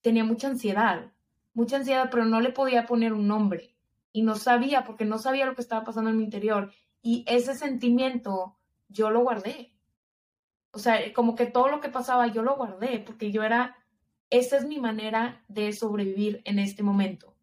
[0.00, 1.12] tenía mucha ansiedad,
[1.52, 3.74] mucha ansiedad, pero no le podía poner un nombre
[4.12, 7.54] y no sabía porque no sabía lo que estaba pasando en mi interior y ese
[7.54, 8.56] sentimiento
[8.88, 9.72] yo lo guardé.
[10.70, 13.76] O sea, como que todo lo que pasaba yo lo guardé porque yo era,
[14.30, 17.34] esa es mi manera de sobrevivir en este momento.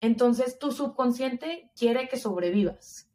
[0.00, 3.10] Entonces tu subconsciente quiere que sobrevivas.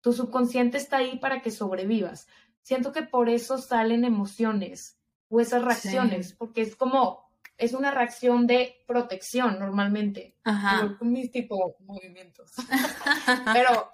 [0.00, 2.28] Tu subconsciente está ahí para que sobrevivas.
[2.62, 8.46] Siento que por eso salen emociones o esas reacciones, porque es como, es una reacción
[8.46, 10.36] de protección normalmente.
[10.44, 10.98] Ajá.
[11.00, 12.52] Mis tipo movimientos.
[13.52, 13.92] Pero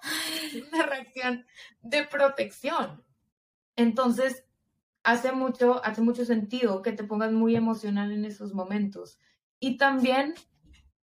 [0.53, 1.45] es una reacción
[1.81, 3.03] de protección.
[3.75, 4.45] Entonces,
[5.03, 9.19] hace mucho, hace mucho sentido que te pongas muy emocional en esos momentos.
[9.59, 10.33] Y también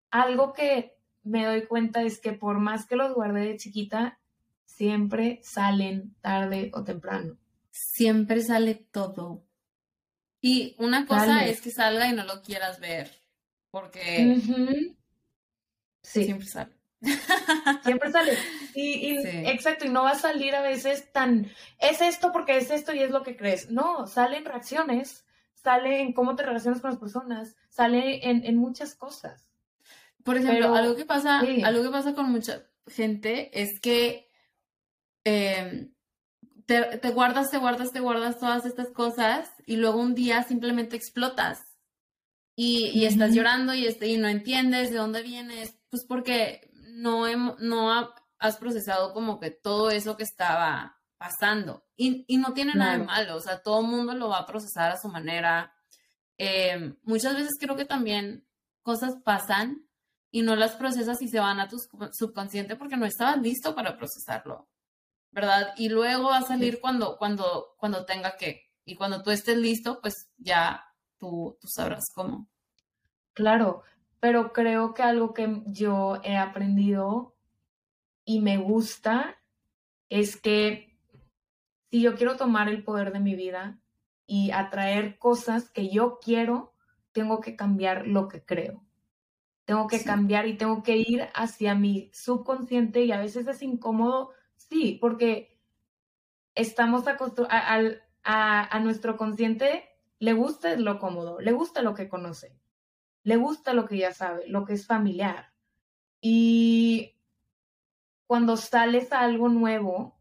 [0.10, 4.20] algo que me doy cuenta es que por más que los guardé de chiquita,
[4.66, 7.38] siempre salen tarde o temprano.
[7.74, 9.48] Siempre sale todo.
[10.40, 13.10] Y una cosa es que salga y no lo quieras ver,
[13.72, 14.38] porque
[16.04, 16.24] sí.
[16.26, 16.78] siempre sale.
[17.84, 18.38] Siempre sale.
[18.76, 22.92] Y, exacto, y no va a salir a veces tan, es esto porque es esto
[22.92, 23.70] y es lo que crees.
[23.70, 29.48] No, salen reacciones, sale en cómo te relacionas con las personas, sale en, muchas cosas.
[30.24, 34.28] Por ejemplo, algo que pasa, algo que pasa con mucha gente es que
[35.24, 35.93] em,
[36.66, 41.60] te, guardas, te guardas, te guardas todas estas cosas y luego un día simplemente explotas
[42.56, 47.26] y, estás llorando y, este, y no entiendes de dónde vienes, pues porque no,
[47.60, 53.06] no has procesado como que todo eso que estaba pasando y, no tiene nada de
[53.06, 55.74] malo, o sea, todo el mundo lo va a procesar a su manera.
[56.38, 58.46] Em, muchas veces creo que también
[58.82, 59.88] cosas pasan
[60.32, 61.78] y no las procesas y se van a tu
[62.12, 64.68] subconsciente porque no estabas listo para procesarlo.
[65.34, 65.74] ¿Verdad?
[65.78, 68.70] Y luego va a salir cuando, cuando, cuando tenga que.
[68.86, 70.86] Y cuando tú estés listo, pues ya
[71.18, 72.48] tú, tú sabrás cómo.
[73.34, 73.82] Claro,
[74.20, 77.36] pero creo que algo que yo he aprendido
[78.26, 79.38] y me gusta
[80.10, 80.98] es que
[81.90, 83.80] si yo quiero tomar el poder de mi vida
[84.28, 86.74] y atraer cosas que yo quiero,
[87.12, 88.84] tengo que cambiar lo que creo.
[89.66, 94.32] Tengo que cambiar y tengo que ir hacia mi subconsciente y a veces es incómodo
[94.74, 95.56] Sí, porque
[96.56, 102.58] estamos acostumbrados a, a, nuestro consciente le gusta lo cómodo, le gusta lo que conoce,
[103.22, 105.54] le gusta lo que ya sabe, lo que es familiar.
[106.22, 107.14] Y
[108.26, 110.18] cuando sales a algo nuevo,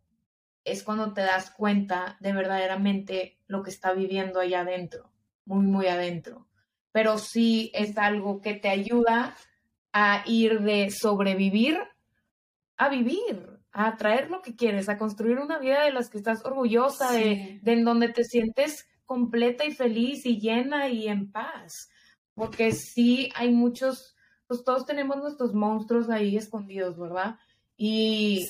[0.65, 5.11] es cuando te das cuenta de verdaderamente lo que está viviendo allá adentro,
[5.47, 6.47] muy, muy adentro.
[6.91, 9.35] Pero sí es algo que te ayuda
[9.93, 11.79] a ir de sobrevivir
[12.83, 16.45] a vivir, a atraer lo que quieres, a construir una vida de las que estás
[16.45, 21.91] orgullosa, de, en donde te sientes completa y feliz y llena y en paz.
[22.35, 24.15] Porque sí hay muchos,
[24.47, 27.39] pues todos tenemos nuestros monstruos ahí escondidos, ¿verdad?
[27.77, 28.47] Y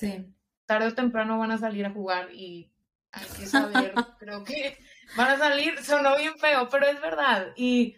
[0.66, 2.72] tarde o temprano van a salir a jugar y
[3.12, 4.76] hay que saber, creo que
[5.16, 7.48] van a salir, sonó bien feo, pero es verdad.
[7.56, 7.96] Y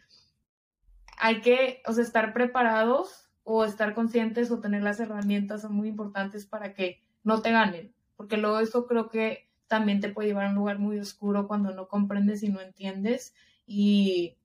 [1.19, 5.89] hay que, o sea, estar preparados o estar conscientes o tener las herramientas son muy
[5.89, 10.47] importantes para que no te ganen, porque luego eso creo que también te puede llevar
[10.47, 13.35] a un lugar muy oscuro cuando no comprendes y no entiendes
[13.67, 14.37] y,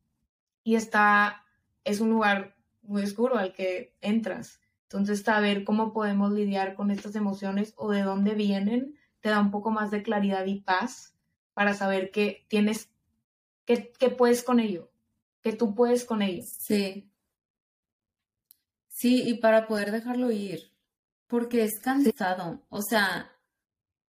[0.64, 1.46] y está,
[1.84, 4.60] es un lugar muy oscuro al que entras.
[4.84, 9.52] Entonces, saber cómo podemos lidiar con estas emociones o de dónde vienen te da un
[9.52, 11.14] poco más de claridad y paz
[11.54, 12.90] para saber que tienes,
[13.66, 14.92] que, que puedes con ello,
[15.42, 16.44] que tú puedes con ello.
[16.44, 17.12] Sí.
[18.88, 20.72] Sí, y para poder dejarlo ir,
[21.30, 22.66] porque es cansado.
[22.70, 23.32] O sea,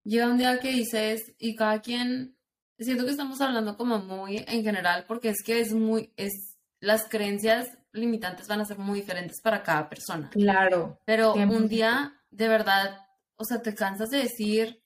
[0.02, 2.36] llega un día que dices, y cada quien,
[2.78, 7.08] siento que estamos hablando como muy en general, porque es que es muy, es, las
[7.08, 10.30] creencias limitantes van a ser muy diferentes para cada persona.
[10.30, 10.98] Claro.
[11.04, 13.06] Pero un día, de verdad,
[13.36, 14.82] o sea, te cansas de decir,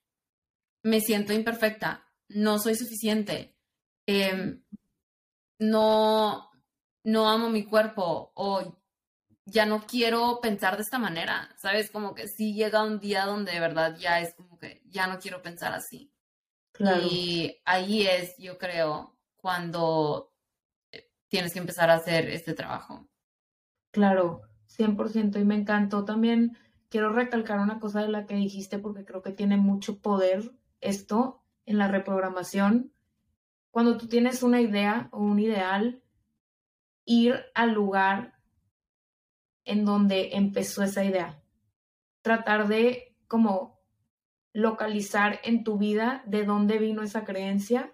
[0.83, 3.57] me siento imperfecta, no soy suficiente,
[4.07, 4.61] em,
[5.61, 6.51] no,
[7.05, 8.84] no amo mi cuerpo o
[9.46, 11.90] ya no quiero pensar de esta manera, ¿sabes?
[11.90, 15.18] Como que sí llega un día donde de verdad ya es como que ya no
[15.18, 16.11] quiero pensar así.
[16.78, 20.33] Y ahí es, yo creo, cuando
[20.90, 23.07] eh, tienes que empezar a hacer este trabajo.
[23.92, 24.42] Claro,
[24.76, 25.38] 100%.
[25.40, 26.57] Y me encantó también,
[26.88, 31.44] quiero recalcar una cosa de la que dijiste porque creo que tiene mucho poder esto
[31.64, 32.92] en la reprogramación.
[33.70, 36.02] Cuando tú tienes una idea o un ideal,
[37.04, 38.34] ir al lugar
[39.64, 41.42] en donde empezó esa idea.
[42.22, 43.81] Tratar de como
[44.53, 47.92] localizar en tu vida de dónde vino esa creencia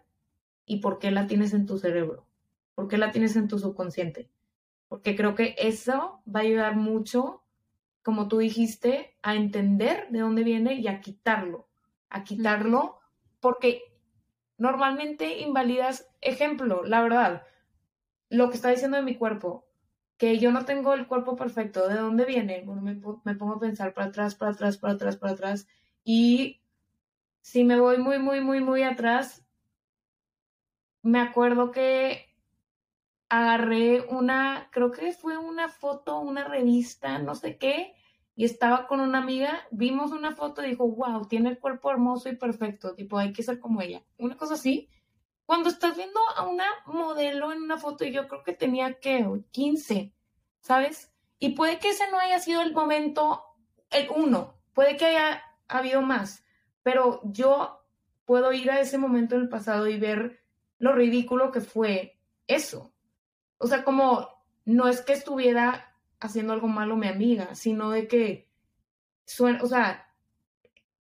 [0.67, 2.27] y por qué la tienes en tu cerebro,
[2.75, 4.31] por qué la tienes en tu subconsciente.
[4.89, 7.43] Porque creo que eso va a ayudar mucho,
[8.03, 11.69] como tú dijiste, a entender de dónde viene y a quitarlo,
[12.09, 12.99] a quitarlo,
[13.41, 13.83] porque
[14.59, 17.43] normalmente invalidas, ejemplo, la verdad,
[18.29, 19.67] lo que está diciendo de mi cuerpo,
[20.21, 22.63] que yo no tengo el cuerpo perfecto, ¿de dónde viene?
[22.63, 22.93] Bueno, me,
[23.25, 25.67] me, pongo a pensar para atrás, para atrás, para atrás, para atrás.
[26.05, 26.61] Y
[27.41, 29.43] si me voy muy, muy, muy, muy atrás,
[31.01, 32.27] me acuerdo que
[33.31, 37.95] agarré una, creo que fue una foto, una revista, no sé qué,
[38.37, 42.29] y estaba con una amiga, vimos una foto y dijo, wow, tiene el cuerpo hermoso
[42.29, 44.03] y perfecto, tipo, hay que ser como ella.
[44.19, 44.91] Una cosa así
[45.51, 49.27] cuando estás viendo a una modelo en una foto, y yo creo que tenía que
[49.51, 50.15] 15,
[50.61, 51.11] ¿sabes?
[51.41, 53.43] Y puede que ese no haya sido el momento,
[53.91, 56.45] el uno, puede que haya habido más,
[56.85, 57.85] pero yo
[58.27, 60.41] puedo ir a ese momento en el pasado y ver
[60.79, 62.93] lo ridículo que fue eso.
[63.59, 64.29] O sea, como
[64.65, 68.49] no es que estuviera haciendo algo malo mi amiga, sino de que
[69.25, 70.15] suena, o sea,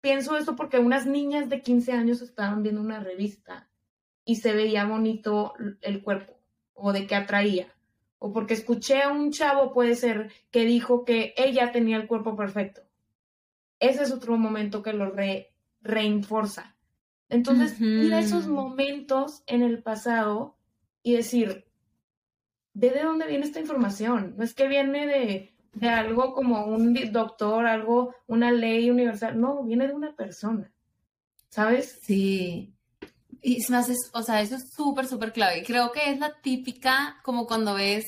[0.01, 3.69] pienso eso porque unas niñas de 15 años estaban viendo una revista
[4.25, 6.39] y se veía bonito el cuerpo
[6.75, 7.73] o de qué atraía.
[8.19, 12.37] O porque escuché a un chavo, puede ser, que dijo que ella tenía el cuerpo
[12.37, 12.83] perfecto.
[13.81, 16.77] Ese es otro momento que lo re, reinforza.
[17.29, 20.57] Entonces, ir a esos momentos en el pasado
[21.03, 21.65] y decir,
[22.75, 24.35] ¿de dónde viene esta información?
[24.37, 29.41] No es que viene de, de algo como un doctor, algo, una ley universal.
[29.41, 30.71] No, viene de una persona.
[31.49, 32.01] ¿Sabes?
[32.03, 32.75] Sí.
[33.43, 35.65] Y es más, o sea, eso es súper, súper clave.
[35.65, 38.05] Creo que es la típica, como cuando ves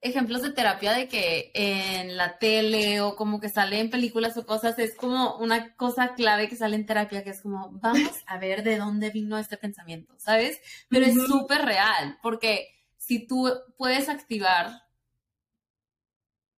[0.00, 4.44] ejemplos de terapia de que en la tele o como que sale en películas o
[4.44, 8.36] cosas, es como una cosa clave que sale en terapia, que es como, vamos a
[8.38, 10.60] ver de dónde vino este pensamiento, ¿sabes?
[10.88, 12.68] Pero es súper real, porque
[12.98, 14.82] si tú puedes activar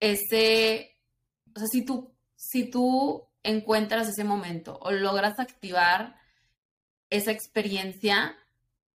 [0.01, 0.97] ese,
[1.55, 6.17] o sea, si tú, si tú encuentras ese momento o logras activar
[7.11, 8.37] esa experiencia,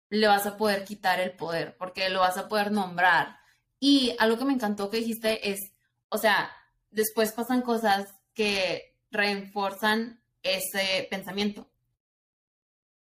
[0.10, 3.38] le vas a poder quitar el poder, porque lo vas a poder nombrar.
[3.80, 5.72] Y algo que me encantó que dijiste es,
[6.10, 6.52] o sea,
[6.92, 11.70] después pasan cosas que reforzan ese pensamiento.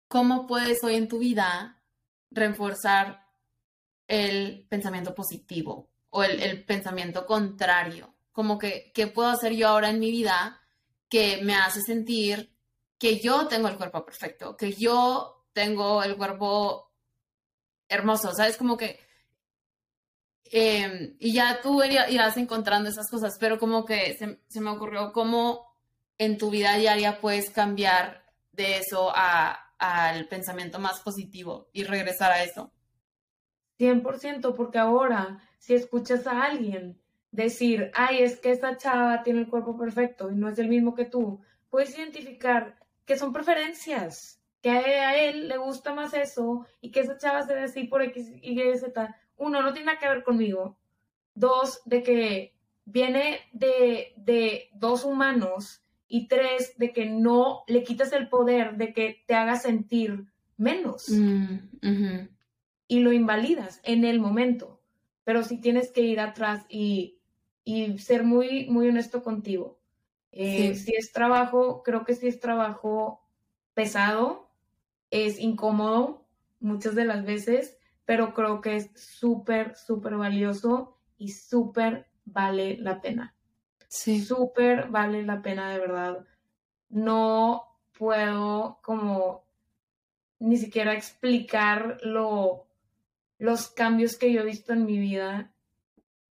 [0.07, 1.81] ¿Cómo puedes hoy en tu vida
[2.31, 3.27] reforzar
[4.07, 8.15] el pensamiento positivo o el, el pensamiento contrario?
[8.31, 10.61] Como que, ¿qué puedo hacer yo ahora en mi vida
[11.09, 12.51] que me hace sentir
[12.99, 16.91] que yo tengo el cuerpo perfecto, que yo tengo el cuerpo
[17.87, 18.57] hermoso, ¿sabes?
[18.57, 18.99] Como que...
[20.51, 24.17] Em, y ya tú irás encontrando esas cosas, pero como que
[24.47, 25.67] se, me ocurrió cómo
[26.17, 32.43] en tu vida diaria puedes cambiar de eso al pensamiento más positivo y regresar a
[32.43, 32.71] eso.
[33.77, 36.99] 100%, porque ahora si escuchas a alguien
[37.31, 40.95] decir, ay, es que esa chava tiene el cuerpo perfecto y no es el mismo
[40.95, 42.78] que tú, puedes identificar
[43.09, 47.55] que son preferencias, que a él le gusta más eso y que esa chava se
[47.55, 49.15] ve así por X, Y, Z.
[49.35, 50.77] Uno, no tiene nada que ver conmigo.
[51.33, 52.53] Dos, de que
[52.85, 55.81] viene de, de dos humanos.
[56.07, 60.25] Y tres, de que no le quitas el poder de que te haga sentir
[60.57, 61.09] menos.
[61.09, 62.27] Mm,
[62.87, 64.79] y lo invalidas en el momento.
[65.23, 67.17] pero sí tienes que ir atrás y,
[67.63, 69.78] y ser muy, muy honesto contigo.
[70.31, 73.25] Eh, si es trabajo, creo que si es trabajo
[73.73, 74.49] pesado,
[75.09, 76.25] es incómodo
[76.59, 83.01] muchas de las veces, pero creo que es súper, súper valioso y súper vale la
[83.01, 83.35] pena.
[83.87, 84.21] Sí.
[84.21, 86.25] Súper vale la pena, de verdad.
[86.89, 89.43] No puedo como
[90.39, 92.67] ni siquiera explicar lo,
[93.37, 95.51] los cambios que yo he visto en mi vida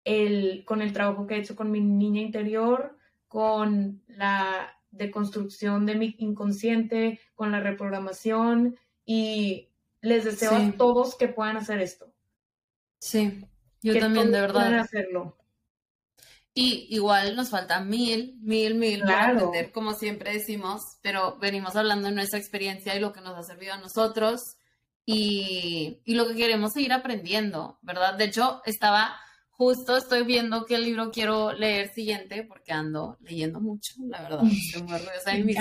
[0.06, 2.97] el, con el trabajo que he hecho con mi niña interior,
[3.28, 9.70] con la deconstrucción de mi inconsciente, con la reprogramación y
[10.02, 12.14] les deseo a todos que puedan hacer esto.
[13.00, 13.46] Sí,
[13.82, 14.66] yo también, de verdad.
[14.66, 15.38] Puedan hacerlo.
[16.54, 22.08] Y igual nos falta mil, mil, mil para aprender, como siempre decimos, pero venimos hablando
[22.08, 24.58] de nuestra experiencia y lo que nos ha servido a nosotros
[25.06, 28.16] y, y lo que queremos seguir aprendiendo, ¿verdad?
[28.16, 29.20] De hecho, estaba
[29.58, 34.44] justo estoy viendo qué libro quiero leer siguiente porque ando leyendo mucho, la verdad.
[34.46, 35.56] Estoy muy orgullosa de mí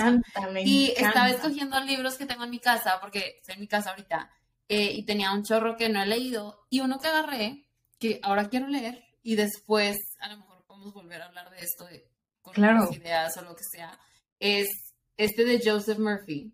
[0.63, 4.31] y estaba escogiendo libros que tengo en mi casa porque estoy en mi casa ahorita
[4.69, 7.65] eh, y tenía un chorro que no he leído y uno que agarré
[7.99, 11.85] que ahora quiero leer y después a lo mejor podemos volver a hablar de esto
[11.85, 12.07] de,
[12.41, 12.89] con claro.
[12.93, 13.99] ideas o lo que sea,
[14.39, 16.53] es este de Joseph Murphy,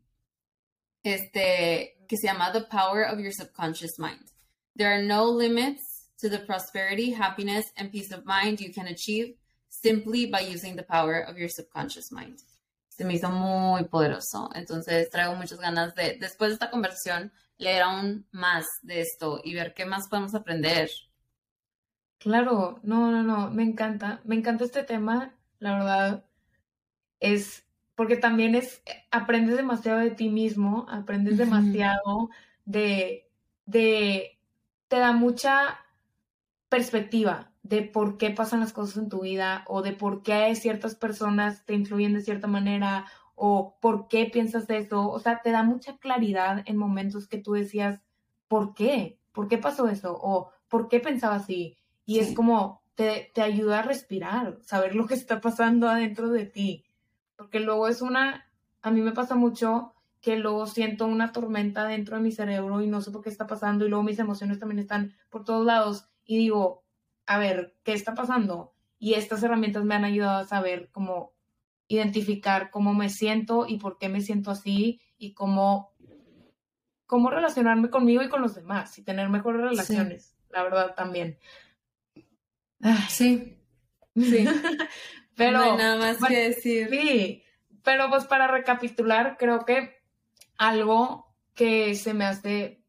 [1.03, 4.25] este, que se llama The Power of Your Subconscious Mind.
[4.75, 5.92] There are no limits
[6.23, 9.35] to the prosperity, happiness, and peace of mind you can achieve
[9.69, 12.39] simply by using the power of your subconscious mind.
[12.89, 14.49] Se me hizo muy poderoso.
[14.55, 19.53] Entonces traigo muchas ganas de, después de esta conversación, leer aún más de esto y
[19.53, 20.89] ver qué más podemos aprender
[22.23, 26.25] Claro, no, no, no, me encanta, me encanta este tema, la verdad,
[27.19, 27.65] es
[27.95, 32.29] porque también es, aprendes demasiado de ti mismo, aprendes demasiado
[32.63, 33.29] de,
[33.65, 34.39] de,
[34.87, 35.82] te da mucha
[36.73, 40.95] perspectiva de por qué pasan las cosas en tu vida o de por qué ciertas
[40.95, 43.05] personas te influyen de cierta manera
[43.35, 47.53] o por qué piensas eso, o sea, te da mucha claridad en momentos que tú
[47.53, 48.01] decías,
[48.47, 49.19] ¿por qué?
[49.33, 50.17] ¿Por qué pasó eso?
[50.19, 51.77] o ¿por qué pensaba así?
[52.07, 56.47] Y es como, te, te ayuda a respirar, saber lo que está pasando adentro de
[56.47, 56.85] ti.
[57.35, 58.49] Porque luego es una,
[58.81, 62.87] a mí me pasa mucho que luego siento una tormenta dentro de mi cerebro y
[62.87, 66.09] no sé por qué está pasando y luego mis emociones también están por todos lados
[66.25, 66.83] y digo,
[67.25, 68.73] a ver, ¿qué está pasando?
[68.99, 71.33] Y estas herramientas me han ayudado a saber cómo
[71.87, 75.93] identificar cómo me siento y por qué me siento así y cómo,
[77.05, 81.37] cómo relacionarme conmigo y con los demás y tener mejores relaciones, la verdad también
[83.09, 83.57] sí,
[84.15, 84.45] sí.
[85.35, 86.89] pero, no hay nada más que decir.
[86.89, 87.43] Sí,
[87.83, 90.01] pero pues para recapitular, creo que
[90.57, 92.81] algo que se me hace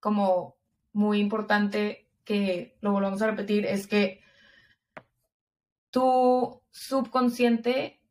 [0.00, 0.56] como
[0.92, 4.20] muy importante que lo volvamos a repetir es que
[5.90, 8.02] tu subconsciente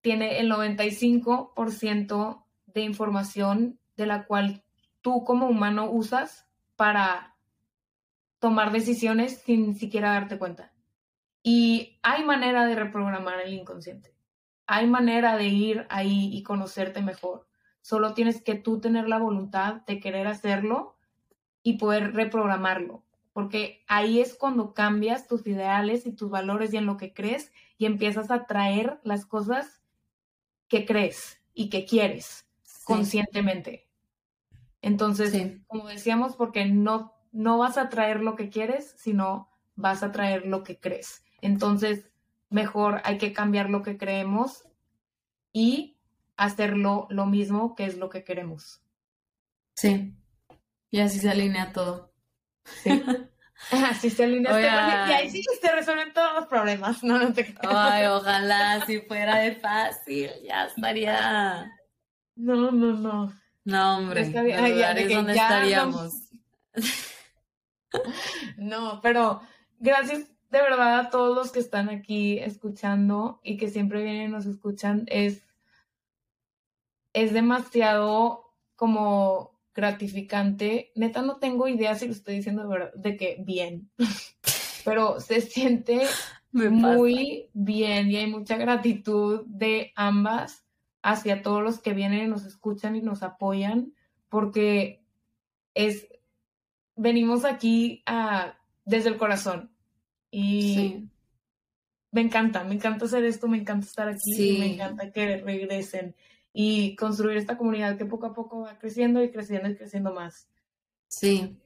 [0.00, 4.64] tiene el 95% de información de la cual
[5.02, 7.36] tú como humano usas para
[8.40, 10.72] tomar decisiones sin siquiera darte cuenta.
[11.44, 14.16] Y hay manera de reprogramar el inconsciente.
[14.66, 17.46] Hay manera de ir ahí y conocerte mejor.
[17.82, 20.96] Solo tienes que tú tener la voluntad de querer hacerlo
[21.62, 23.04] y poder reprogramarlo.
[23.32, 27.50] Porque ahí es cuando cambias tus ideales y tus valores y en lo que crees
[27.78, 29.82] y empiezas a traer las cosas
[30.68, 32.46] que crees y que quieres
[32.84, 33.88] conscientemente.
[34.82, 40.12] Entonces, como decíamos, porque no no vas a traer lo que quieres, sino vas a
[40.12, 41.24] traer lo que crees.
[41.40, 42.10] Entonces,
[42.50, 44.64] mejor hay que cambiar lo que creemos
[45.52, 45.96] y
[46.36, 48.82] hacerlo lo mismo que es lo que queremos.
[49.74, 50.14] Sí.
[50.90, 52.11] Y así se alinea todo.
[52.64, 53.02] Sí.
[53.70, 57.02] Así se alinea y ahí sí se resuelven todos los problemas.
[57.04, 61.72] No, no te Ay, ojalá si fuera de fácil, ya estaría.
[62.34, 63.32] No, no, no.
[63.64, 64.22] No, hombre.
[64.22, 64.58] Estaría,
[65.14, 66.14] donde estaríamos.
[68.56, 69.42] No, pero
[69.78, 74.32] gracias de verdad a todos los que están aquí escuchando y que siempre vienen y
[74.32, 75.04] nos escuchan.
[75.06, 75.46] Es,
[77.12, 80.92] es demasiado como gratificante.
[80.94, 83.90] Neta, no tengo idea si lo estoy diciendo de, verdad, de que bien,
[84.84, 86.02] pero se siente
[86.52, 90.64] muy bien y hay mucha gratitud de ambas
[91.02, 93.92] hacia todos los que vienen y nos escuchan y nos apoyan,
[94.28, 95.02] porque
[95.74, 96.08] es
[96.96, 99.70] venimos aquí a, desde el corazón.
[100.30, 101.08] Y
[102.10, 106.14] me encanta, me encanta hacer esto, me encanta estar aquí, y me encanta que regresen
[106.52, 110.48] y construir esta comunidad que poco a poco va creciendo y creciendo y creciendo más.
[111.08, 111.58] Sí.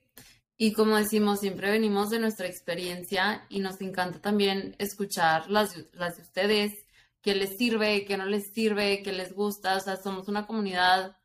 [0.56, 6.16] Y como decimos, siempre venimos de nuestra experiencia y nos encanta también escuchar las, las
[6.16, 6.86] de ustedes,
[7.20, 9.76] qué les sirve, qué no les sirve, qué les gusta.
[9.76, 11.18] O sea, somos una comunidad.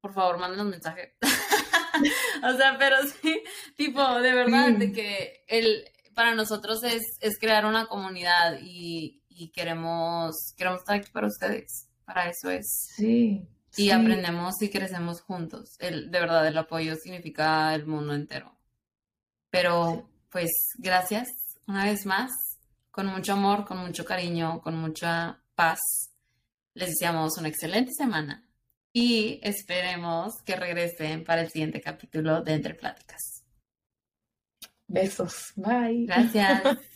[0.00, 1.16] Por favor, mándenos mensaje.
[2.42, 3.40] o sea, pero sí,
[3.76, 5.84] tipo, de verdad, de que el,
[6.14, 11.85] para nosotros es, es crear una comunidad y, y queremos, queremos estar aquí para ustedes.
[12.06, 12.66] Para eso es.
[12.96, 13.46] Sí.
[13.76, 15.76] Y aprendemos y crecemos juntos.
[15.80, 18.56] El, de verdad, el apoyo significa el mundo entero.
[19.50, 21.28] Pero pues gracias
[21.66, 22.30] una vez más,
[22.90, 25.80] con mucho amor, con mucho cariño, con mucha paz.
[26.74, 28.48] Les deseamos una excelente semana
[28.92, 33.44] y esperemos que regresen para el siguiente capítulo de Entre Pláticas.
[34.86, 35.52] Besos.
[35.56, 36.06] Bye.
[36.06, 36.62] Gracias.